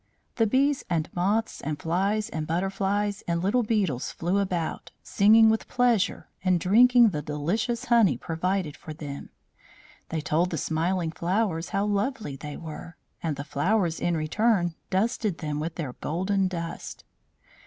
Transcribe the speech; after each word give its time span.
The 0.37 0.47
bees 0.47 0.83
and 0.89 1.13
moths 1.13 1.61
and 1.61 1.79
flies 1.79 2.27
and 2.29 2.47
butterflies 2.47 3.21
and 3.27 3.39
little 3.43 3.61
beetles 3.61 4.09
flew 4.09 4.39
about, 4.39 4.89
singing 5.03 5.47
with 5.47 5.67
pleasure 5.67 6.27
and 6.43 6.59
drinking 6.59 7.09
the 7.09 7.21
delicious 7.21 7.85
honey 7.85 8.17
provided 8.17 8.75
for 8.75 8.93
them. 8.95 9.29
They 10.09 10.19
told 10.19 10.49
the 10.49 10.57
smiling 10.57 11.11
flowers 11.11 11.69
how 11.69 11.85
lovely 11.85 12.35
they 12.35 12.57
were, 12.57 12.97
and 13.21 13.35
the 13.35 13.43
flowers 13.43 13.99
in 13.99 14.17
return 14.17 14.73
dusted 14.89 15.37
them 15.37 15.59
with 15.59 15.75
their 15.75 15.93
golden 15.93 16.47
dust. 16.47 17.03